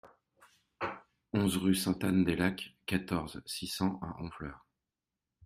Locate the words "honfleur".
4.19-4.65